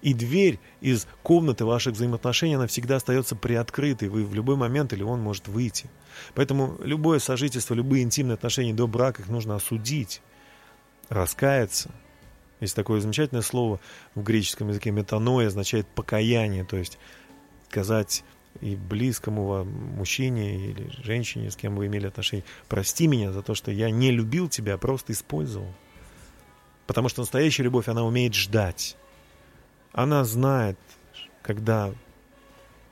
[0.00, 4.08] И дверь из комнаты ваших взаимоотношений, она всегда остается приоткрытой.
[4.08, 5.90] Вы в любой момент или он может выйти.
[6.34, 10.22] Поэтому любое сожительство, любые интимные отношения до брака, их нужно осудить,
[11.10, 11.90] раскаяться.
[12.60, 13.80] Есть такое замечательное слово
[14.14, 16.98] в греческом языке метаноя, означает покаяние, то есть
[17.70, 18.24] сказать
[18.60, 23.54] и близкому вам мужчине или женщине, с кем вы имели отношения, прости меня за то,
[23.54, 25.72] что я не любил тебя, а просто использовал.
[26.86, 28.96] Потому что настоящая любовь, она умеет ждать.
[29.92, 30.76] Она знает,
[31.42, 31.94] когда,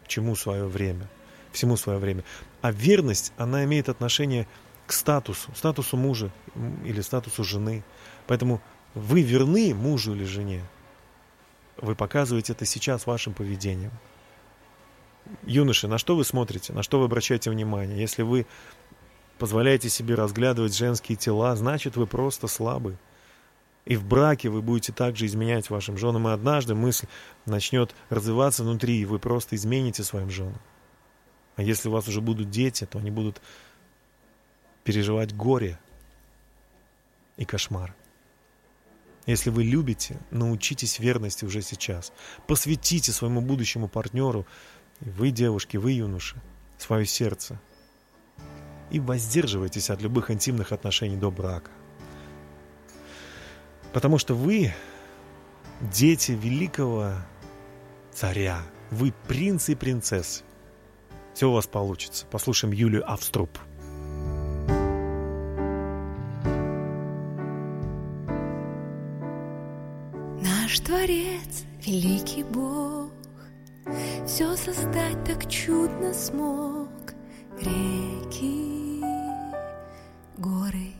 [0.07, 1.09] чему свое время,
[1.51, 2.23] всему свое время.
[2.63, 4.47] А верность, она имеет отношение
[4.87, 6.31] к статусу, статусу мужа
[6.85, 7.83] или статусу жены.
[8.29, 8.63] Поэтому
[8.95, 10.63] вы верны мужу или жене.
[11.79, 13.93] Вы показываете это сейчас вашим поведением.
[15.45, 17.99] Юноши, на что вы смотрите, на что вы обращаете внимание?
[17.99, 18.47] Если вы
[19.39, 22.99] позволяете себе разглядывать женские тела, значит вы просто слабы.
[23.85, 26.29] И в браке вы будете также изменять вашим женам.
[26.29, 27.07] И однажды мысль
[27.47, 30.61] начнет развиваться внутри, и вы просто измените своим женам.
[31.57, 33.41] А если у вас уже будут дети, то они будут
[34.85, 35.79] переживать горе
[37.37, 37.95] и кошмар.
[39.27, 42.13] Если вы любите, научитесь верности уже сейчас.
[42.47, 44.47] Посвятите своему будущему партнеру,
[45.01, 46.37] вы, девушки, вы, юноши,
[46.77, 47.61] свое сердце.
[48.91, 51.71] И воздерживайтесь от любых интимных отношений до брака.
[53.93, 54.73] Потому что вы
[55.81, 57.13] дети великого
[58.13, 58.63] царя.
[58.91, 60.43] Вы принцы и принцессы.
[61.35, 62.27] Все у вас получится.
[62.27, 63.51] Послушаем Юлию Авструб.
[70.43, 72.98] Наш Творец, великий Бог,
[74.27, 76.89] все создать так чудно смог.
[77.61, 79.03] Реки,
[80.37, 80.98] горы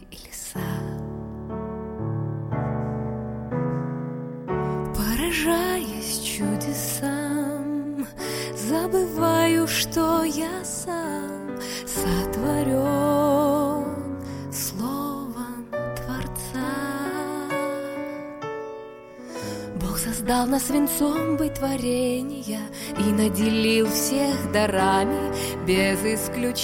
[20.39, 22.61] Создал нас свинцом быть творения
[22.97, 25.35] И наделил всех дарами
[25.67, 26.57] без исключения.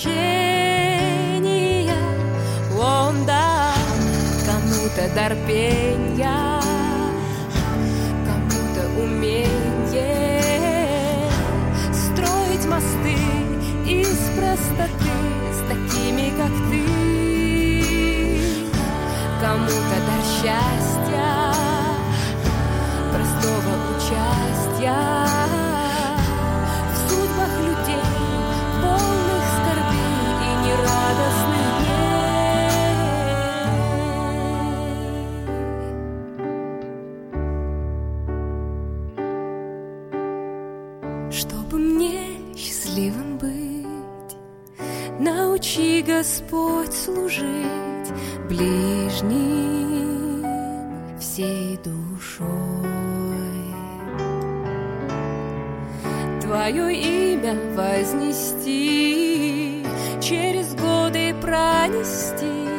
[2.78, 3.74] Он дал
[4.46, 6.60] кому-то дар пения
[8.24, 10.12] Кому-то умение
[11.92, 13.16] Строить мосты
[13.88, 15.16] из простоты
[15.52, 16.84] С такими, как ты.
[19.40, 20.93] Кому-то дар счастья
[23.44, 24.96] простого участия
[26.92, 28.06] в судьбах людей,
[28.80, 31.74] полных скорбей и нерадостных.
[41.30, 42.18] Чтобы мне
[42.56, 44.36] счастливым быть,
[45.18, 48.12] научи Господь служить
[48.48, 50.44] ближним
[51.18, 53.13] всей душой.
[56.64, 58.24] Твое имя вознести,
[60.18, 62.70] через годы пронести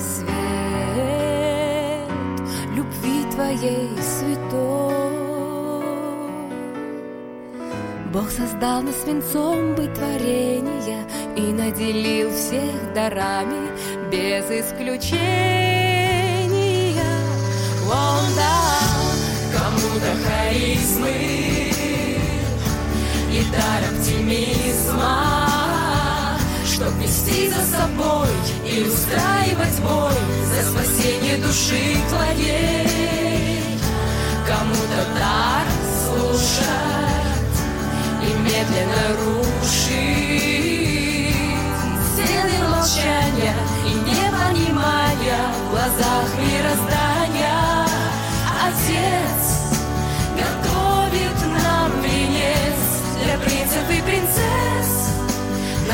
[0.00, 0.30] свет
[2.74, 4.94] любви Твоей святой.
[8.10, 11.04] Бог создал нас свинцом быть творения
[11.36, 13.68] И наделил всех дарами
[14.10, 15.12] без исключения
[17.84, 19.12] Он дал
[19.52, 21.65] кому-то харизмы
[23.52, 25.36] дар оптимизма
[27.06, 28.28] вести за собой
[28.64, 30.12] и устраивать бой
[30.46, 33.78] за спасение души твоей.
[34.46, 35.66] Кому-то дар
[36.04, 36.66] слушать
[38.22, 39.76] и медленно рушить
[42.12, 47.86] стены молчания и непонимания в глазах мироздания.
[48.66, 49.45] Отец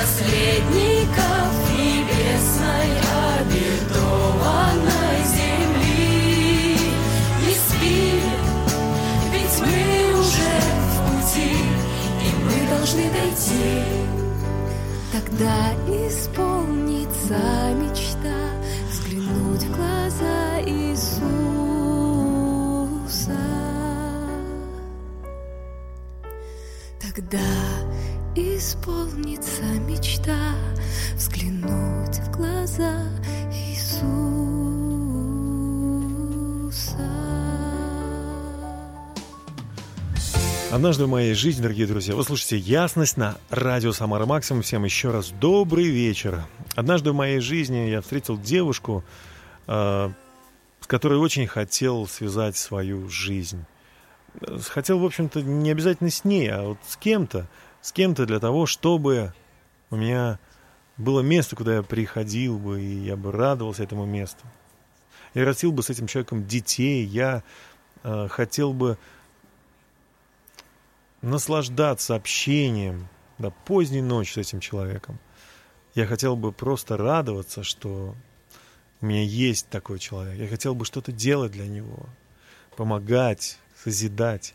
[0.03, 2.91] наследников небесной
[3.39, 6.77] обетованной земли.
[7.47, 8.03] Не спи,
[9.33, 9.79] ведь мы
[10.19, 10.55] уже
[10.91, 11.53] в пути,
[12.21, 13.71] и мы должны дойти.
[15.13, 17.41] Тогда исполнится
[17.81, 18.41] мечта
[18.91, 21.13] взглянуть в глаза Иисуса.
[27.01, 27.51] Тогда
[28.35, 29.32] исполнится
[40.73, 44.63] Однажды в моей жизни, дорогие друзья, вы слушаете «Ясность» на радио «Самара Максимум».
[44.63, 46.47] Всем еще раз добрый вечер.
[46.75, 49.05] Однажды в моей жизни я встретил девушку,
[49.67, 50.11] э,
[50.81, 53.67] с которой очень хотел связать свою жизнь.
[54.71, 57.49] Хотел, в общем-то, не обязательно с ней, а вот с кем-то.
[57.83, 59.35] С кем-то для того, чтобы
[59.91, 60.39] у меня
[60.97, 64.47] было место, куда я приходил бы, и я бы радовался этому месту.
[65.35, 67.43] Я растил бы с этим человеком детей, я
[68.05, 68.97] э, хотел бы
[71.23, 73.09] наслаждаться общением,
[73.39, 75.19] да, поздней ночью с этим человеком.
[75.95, 78.15] Я хотел бы просто радоваться, что
[79.01, 80.39] у меня есть такой человек.
[80.39, 82.07] Я хотел бы что-то делать для него,
[82.77, 84.55] помогать, созидать.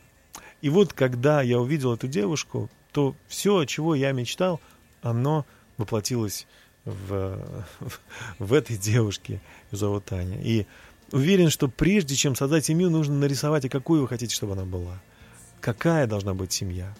[0.61, 4.59] И вот когда я увидел эту девушку, то все, чего я мечтал,
[5.01, 5.45] оно
[5.77, 6.47] воплотилось
[6.85, 7.39] в,
[7.79, 7.99] в,
[8.39, 9.41] в этой девушке,
[9.71, 10.41] ее зовут Таня.
[10.41, 10.65] И
[11.11, 14.99] уверен, что прежде чем создать семью, нужно нарисовать, а какую вы хотите, чтобы она была.
[15.61, 16.93] Какая должна быть семья.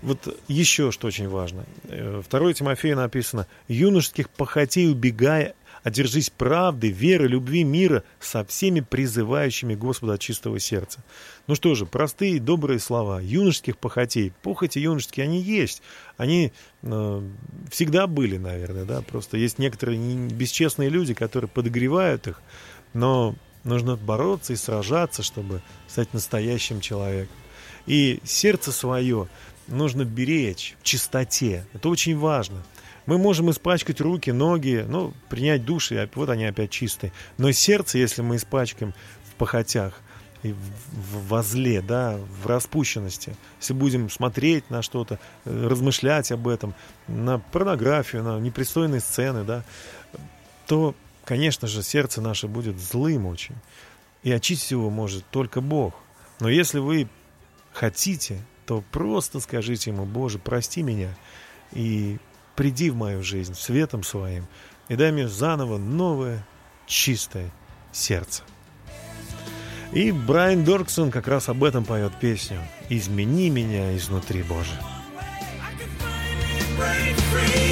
[0.00, 1.64] Вот еще что очень важно.
[1.84, 9.74] Э, Второе Тимофею написано «Юношеских похотей убегая, одержись правды, веры, любви, мира со всеми призывающими
[9.74, 11.02] Господа от чистого сердца».
[11.48, 13.20] Ну что же, простые, добрые слова.
[13.20, 14.32] Юношеских похотей.
[14.42, 15.82] Похоти юношеские, они есть.
[16.16, 17.22] Они э,
[17.70, 19.02] всегда были, наверное, да.
[19.02, 22.40] Просто есть некоторые не- бесчестные люди, которые подогревают их.
[22.94, 23.34] Но
[23.64, 27.34] нужно бороться и сражаться, чтобы стать настоящим человеком.
[27.88, 29.28] И сердце свое
[29.66, 31.66] нужно беречь в чистоте.
[31.72, 32.62] Это очень важно.
[33.06, 37.12] Мы можем испачкать руки, ноги, ну, принять душ, и вот они опять чистые.
[37.38, 38.92] Но сердце, если мы испачкаем
[39.24, 40.02] в похотях,
[40.42, 46.74] и в, возле, да, в распущенности, если будем смотреть на что-то, э, размышлять об этом,
[47.08, 49.64] на порнографию, на непристойные сцены, да,
[50.66, 53.56] то, конечно же, сердце наше будет злым очень.
[54.22, 55.94] И очистить его может только Бог.
[56.38, 57.08] Но если вы
[57.78, 61.14] хотите, то просто скажите ему, Боже, прости меня
[61.72, 62.18] и
[62.56, 64.46] приди в мою жизнь светом своим
[64.88, 66.44] и дай мне заново новое
[66.86, 67.50] чистое
[67.92, 68.42] сердце.
[69.92, 74.72] И Брайан Дорксон как раз об этом поет песню «Измени меня изнутри, Боже».
[76.78, 77.67] Just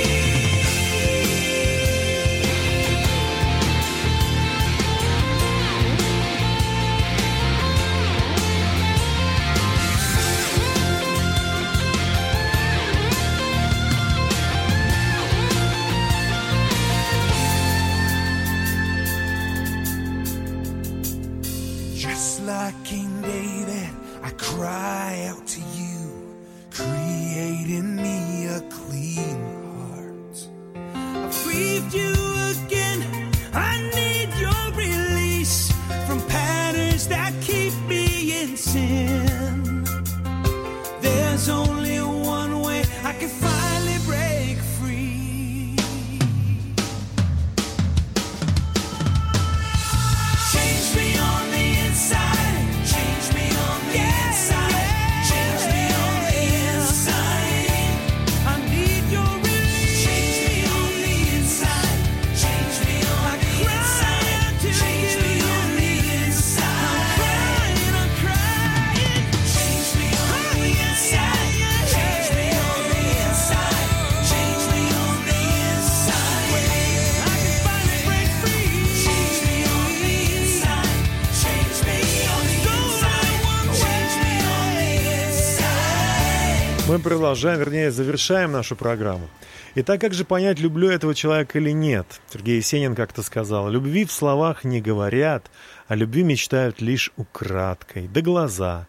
[87.03, 89.29] Продолжаем, вернее, завершаем нашу программу.
[89.75, 92.07] Итак, как же понять, люблю этого человека или нет?
[92.33, 95.51] Сергей Есенин как-то сказал, любви в словах не говорят,
[95.89, 98.87] а любви мечтают лишь украдкой, да глаза,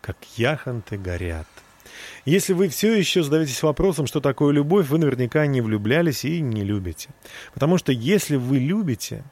[0.00, 1.46] как яхонты горят.
[2.24, 6.62] Если вы все еще задаетесь вопросом, что такое любовь, вы наверняка не влюблялись и не
[6.62, 7.10] любите.
[7.52, 9.24] Потому что если вы любите,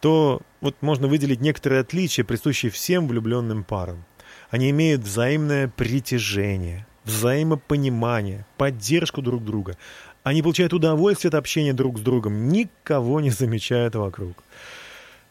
[0.00, 4.04] то вот можно выделить некоторые отличия, присущие всем влюбленным парам.
[4.50, 9.76] Они имеют взаимное притяжение– взаимопонимание, поддержку друг друга.
[10.22, 14.36] Они получают удовольствие от общения друг с другом, никого не замечают вокруг.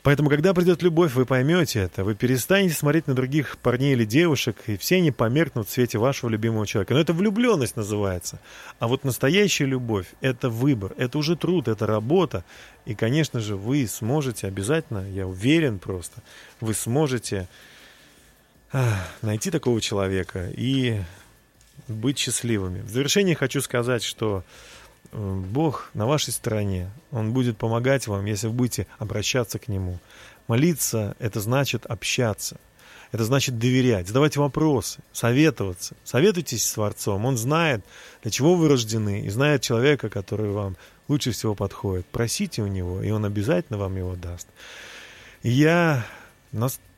[0.03, 2.03] Поэтому, когда придет любовь, вы поймете это.
[2.03, 6.27] Вы перестанете смотреть на других парней или девушек, и все они померкнут в свете вашего
[6.29, 6.95] любимого человека.
[6.95, 8.39] Но это влюбленность называется.
[8.79, 12.43] А вот настоящая любовь– это выбор, это уже труд, это работа.
[12.85, 16.23] И, конечно же, вы сможете обязательно, я уверен просто,
[16.59, 17.47] вы сможете
[19.21, 20.99] найти такого человека и
[21.87, 22.81] быть счастливыми.
[22.81, 24.43] В завершение хочу сказать, что
[25.11, 26.89] э, Бог на вашей стороне.
[27.11, 29.99] Он будет помогать вам, если вы будете обращаться к Нему.
[30.47, 32.57] Молиться– это значит общаться.
[33.11, 35.95] Это значит доверять, задавать вопросы, советоваться.
[36.05, 37.25] Советуйтесь с Творцом.
[37.25, 37.83] Он знает,
[38.21, 40.77] для чего вы рождены, и знает человека, который вам
[41.09, 42.05] лучше всего подходит.
[42.07, 44.47] Просите у Него, и Он обязательно вам его даст.
[45.43, 46.05] я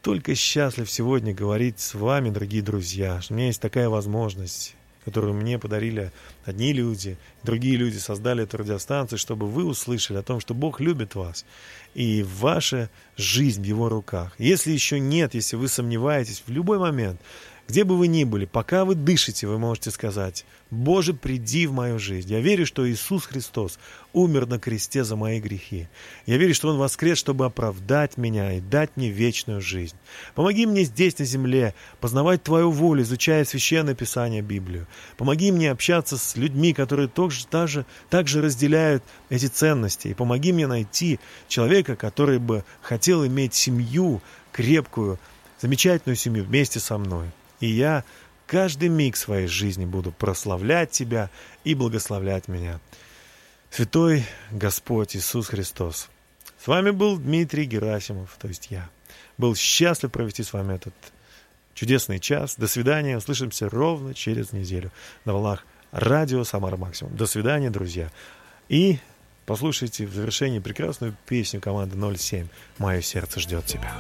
[0.04, 4.76] настолько счастлив сегодня говорить с вами, дорогие друзья, что у меня есть такая возможность,
[5.06, 6.12] которую мне подарили
[6.44, 11.16] одни люди, другие люди создали эту радиостанцию, чтобы вы услышали о том, что Бог любит
[11.16, 11.46] вас,
[11.94, 14.34] и ваша жизнь в Его руках.
[14.38, 17.22] Если еще нет, если вы сомневаетесь, в любой момент
[17.68, 21.98] где бы вы ни были, пока вы дышите, вы можете сказать, «Боже, приди в мою
[21.98, 22.30] жизнь».
[22.30, 23.80] Я верю, что Иисус Христос
[24.12, 25.88] умер на кресте за мои грехи.
[26.26, 29.96] Я верю, что Он воскрес, чтобы оправдать меня и дать мне вечную жизнь.
[30.36, 34.86] Помоги мне здесь, на земле, познавать Твою волю, изучая Священное Писание, Библию.
[35.16, 40.10] Помоги мне общаться с людьми, которые также, также, также разделяют эти ценности.
[40.10, 45.18] И помоги мне найти человека, который бы хотел иметь семью крепкую,
[45.62, 47.32] замечательную семью вместе со мной.
[47.60, 48.04] И я
[48.48, 51.30] каждый миг своей жизни буду прославлять Тебя
[51.64, 52.80] и благословлять меня.
[53.72, 56.10] Святой Господь Иисус Христос.
[56.64, 58.90] С вами был Дмитрий Герасимов, то есть я.
[59.38, 60.94] Был счастлив провести с вами этот
[61.74, 62.56] чудесный час.
[62.56, 63.18] До свидания.
[63.18, 64.92] Услышимся ровно через неделю
[65.26, 67.16] на волнах радио Самара Максимум.
[67.16, 68.12] До свидания, друзья.
[68.70, 69.00] И
[69.46, 72.48] послушайте в завершении прекрасную песню команды 07
[72.78, 73.92] «Мое сердце ждет тебя».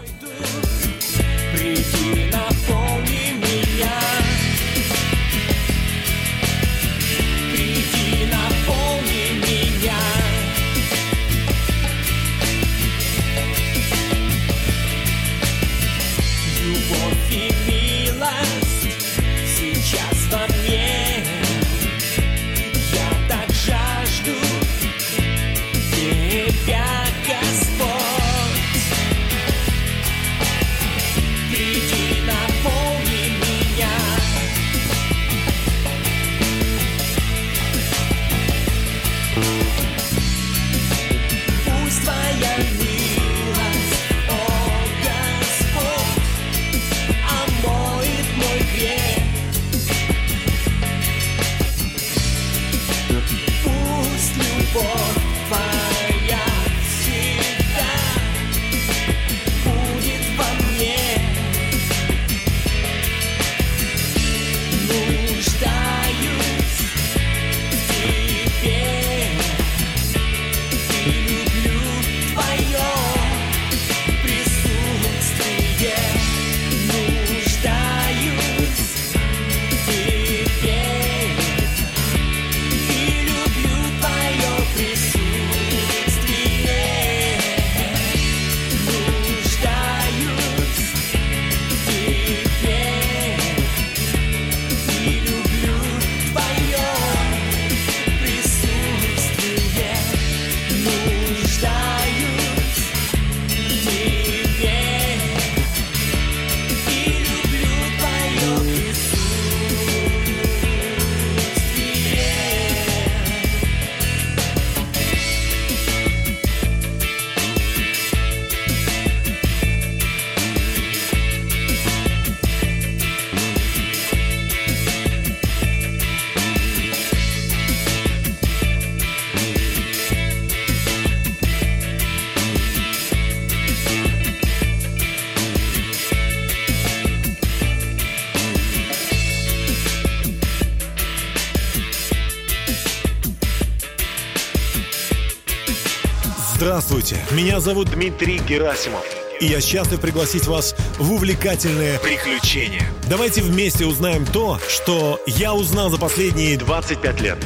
[147.34, 149.04] Меня зовут Дмитрий Герасимов.
[149.40, 152.84] И я счастлив пригласить вас в увлекательное приключение.
[153.10, 157.38] Давайте вместе узнаем то, что я узнал за последние 25 лет.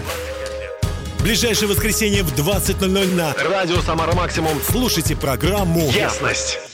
[1.21, 6.59] Ближайшее воскресенье в 20.00 на Радио Самара Максимум слушайте программу «Ясность».